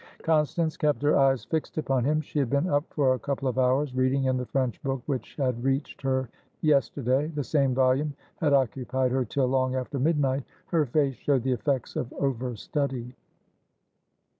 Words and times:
Constance 0.23 0.77
kept 0.77 1.03
her 1.03 1.15
eyes 1.15 1.45
fixed 1.45 1.77
upon 1.77 2.03
him. 2.05 2.21
She 2.21 2.39
had 2.39 2.49
been 2.49 2.67
up 2.67 2.83
for 2.91 3.13
a 3.13 3.19
couple 3.19 3.47
of 3.47 3.59
hours, 3.59 3.93
reading 3.93 4.23
in 4.23 4.35
the 4.35 4.47
French 4.47 4.81
book 4.81 5.03
which 5.05 5.35
had 5.35 5.63
reached 5.63 6.01
her 6.01 6.27
yesterday. 6.61 7.27
The 7.27 7.43
same 7.43 7.75
volume 7.75 8.15
had 8.37 8.51
occupied 8.51 9.11
her 9.11 9.23
till 9.25 9.45
long 9.45 9.75
after 9.75 9.99
midnight. 9.99 10.43
Her 10.65 10.87
face 10.87 11.17
showed 11.17 11.43
the 11.43 11.51
effects 11.53 11.95
of 11.95 12.11
over 12.13 12.55
study. 12.55 13.13